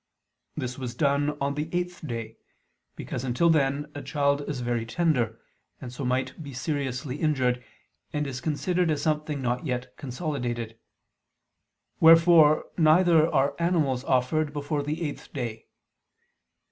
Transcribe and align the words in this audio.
This 0.57 0.79
was 0.79 0.95
done 0.95 1.37
on 1.39 1.53
the 1.53 1.69
eighth 1.71 2.01
day, 2.07 2.37
because 2.95 3.23
until 3.23 3.51
then 3.51 3.91
a 3.93 4.01
child 4.01 4.41
is 4.49 4.61
very 4.61 4.83
tender, 4.83 5.39
and 5.79 5.93
so 5.93 6.03
might 6.03 6.41
be 6.41 6.53
seriously 6.55 7.17
injured; 7.17 7.63
and 8.11 8.25
is 8.25 8.41
considered 8.41 8.89
as 8.89 9.03
something 9.03 9.43
not 9.43 9.63
yet 9.63 9.95
consolidated: 9.97 10.79
wherefore 11.99 12.65
neither 12.79 13.31
are 13.31 13.53
animals 13.59 14.03
offered 14.05 14.53
before 14.53 14.81
the 14.81 15.03
eighth 15.07 15.31
day. 15.33 15.67